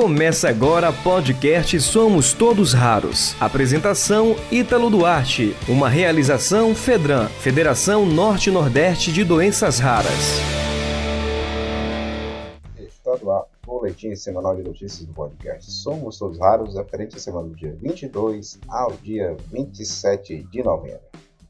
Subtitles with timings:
[0.00, 3.34] Começa agora podcast Somos Todos Raros.
[3.40, 5.56] Apresentação Ítalo Duarte.
[5.68, 10.38] Uma realização Fedran, Federação Norte-Nordeste de Doenças Raras.
[12.78, 17.76] Estadual, boletim semanal de notícias do podcast Somos Todos Raros, referente à semana do dia
[17.82, 21.00] 22 ao dia 27 de novembro.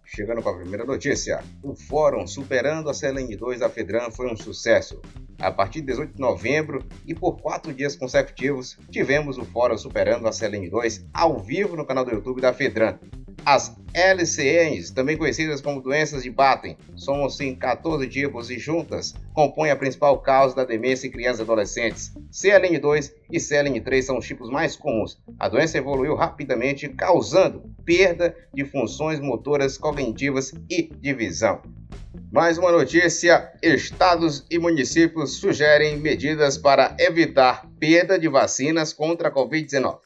[0.06, 5.02] Chegando com a primeira notícia, o Fórum Superando a CLN2 da Fedran foi um sucesso.
[5.40, 10.26] A partir de 18 de novembro e por quatro dias consecutivos, tivemos o Fórum Superando
[10.26, 12.98] a CLN2 ao vivo no canal do YouTube da Fedran.
[13.44, 19.70] As LCNs, também conhecidas como doenças de Batten, somos em 14 tipos e juntas compõem
[19.70, 22.12] a principal causa da demência em crianças e adolescentes.
[22.32, 25.18] CLN2 e CLN3 são os tipos mais comuns.
[25.38, 31.62] A doença evoluiu rapidamente, causando perda de funções motoras cognitivas e de visão.
[32.30, 39.32] Mais uma notícia: estados e municípios sugerem medidas para evitar perda de vacinas contra a
[39.32, 39.98] Covid-19.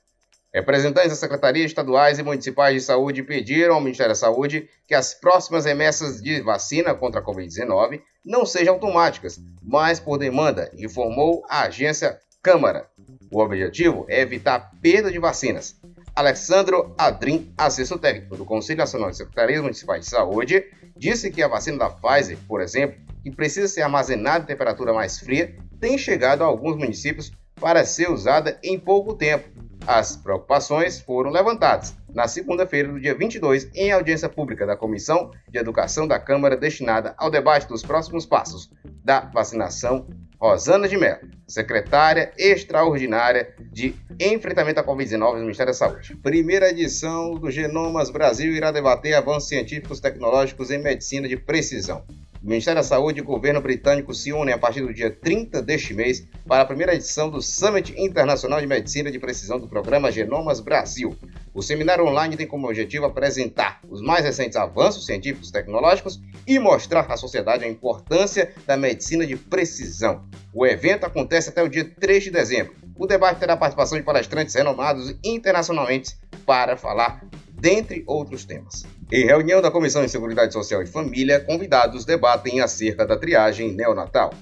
[0.54, 5.14] Representantes das secretarias estaduais e municipais de saúde pediram ao Ministério da Saúde que as
[5.14, 11.62] próximas remessas de vacina contra a Covid-19 não sejam automáticas, mas por demanda, informou a
[11.62, 12.88] agência Câmara.
[13.32, 15.80] O objetivo é evitar perda de vacinas.
[16.15, 20.65] Alexandro Adrim, assessor técnico do Conselho Nacional de Secretarias Municipais de Saúde,
[20.96, 25.19] disse que a vacina da Pfizer, por exemplo, que precisa ser armazenada em temperatura mais
[25.19, 29.49] fria, tem chegado a alguns municípios para ser usada em pouco tempo
[29.87, 35.59] as preocupações foram levantadas na segunda-feira do dia 22 em audiência pública da Comissão de
[35.59, 38.71] Educação da Câmara destinada ao debate dos próximos passos
[39.04, 40.07] da vacinação.
[40.41, 41.21] Rosana de Mello,
[41.52, 46.16] secretária extraordinária de enfrentamento à Covid-19 do Ministério da Saúde.
[46.16, 52.04] Primeira edição do Genomas Brasil irá debater avanços científicos tecnológicos em medicina de precisão.
[52.42, 55.60] O Ministério da Saúde e o governo britânico se unem a partir do dia 30
[55.62, 60.10] deste mês para a primeira edição do Summit Internacional de Medicina de Precisão do programa
[60.10, 61.14] Genomas Brasil.
[61.54, 66.58] O seminário online tem como objetivo apresentar os mais recentes avanços científicos e tecnológicos e
[66.58, 70.24] mostrar à sociedade a importância da medicina de precisão.
[70.54, 72.74] O evento acontece até o dia 3 de dezembro.
[72.96, 78.84] O debate terá a participação de palestrantes renomados internacionalmente para falar dentre outros temas.
[79.10, 84.32] Em reunião da Comissão de Seguridade Social e Família, convidados debatem acerca da triagem neonatal.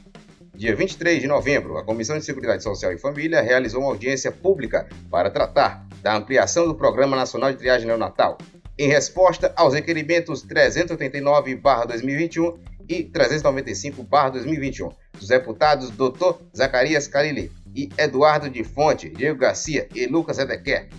[0.61, 4.87] Dia 23 de novembro, a Comissão de Seguridade Social e Família realizou uma audiência pública
[5.11, 8.37] para tratar da ampliação do Programa Nacional de Triagem Neonatal,
[8.79, 16.35] em resposta aos requerimentos 389-2021 e 395-2021 dos deputados Dr.
[16.55, 20.91] Zacarias Calili e Eduardo de Fonte, Diego Garcia e Lucas Edequer.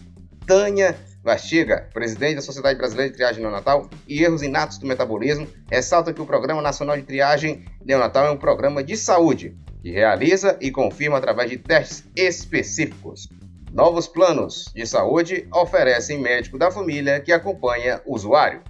[0.47, 6.11] Tânia Vastiga, presidente da Sociedade Brasileira de Triagem Neonatal e Erros Inatos do Metabolismo, ressalta
[6.11, 10.69] que o Programa Nacional de Triagem Neonatal é um programa de saúde que realiza e
[10.69, 13.27] confirma através de testes específicos.
[13.71, 18.61] Novos planos de saúde oferecem médico da família que acompanha o usuário.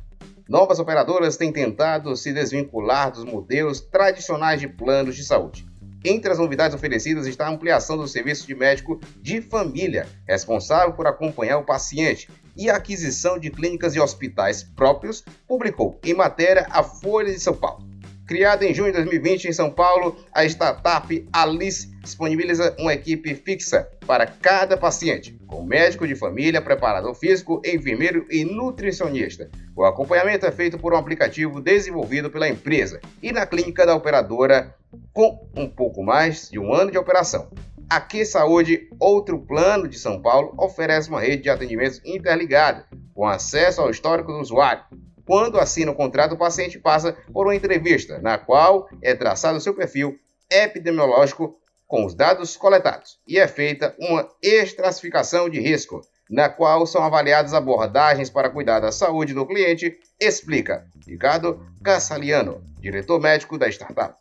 [0.48, 5.66] Novas operadoras têm tentado se desvincular dos modelos tradicionais de planos de saúde.
[6.04, 11.06] Entre as novidades oferecidas está a ampliação do serviço de médico de família, responsável por
[11.06, 16.82] acompanhar o paciente, e a aquisição de clínicas e hospitais próprios, publicou em matéria a
[16.84, 17.91] Folha de São Paulo.
[18.32, 23.90] Criada em junho de 2020 em São Paulo, a startup Alice disponibiliza uma equipe fixa
[24.08, 29.52] para cada paciente, com médico de família, preparador físico, enfermeiro e nutricionista.
[29.76, 34.74] O acompanhamento é feito por um aplicativo desenvolvido pela empresa e na clínica da operadora
[35.12, 37.52] com um pouco mais de um ano de operação.
[37.90, 43.82] Aqui Saúde, outro plano de São Paulo, oferece uma rede de atendimentos interligada, com acesso
[43.82, 44.86] ao histórico do usuário,
[45.26, 49.74] quando assina o contrato, o paciente passa por uma entrevista, na qual é traçado seu
[49.74, 56.86] perfil epidemiológico com os dados coletados e é feita uma estratificação de risco, na qual
[56.88, 63.68] são avaliadas abordagens para cuidar da saúde do cliente, explica Ricardo Cassaliano, diretor médico da
[63.68, 64.21] startup.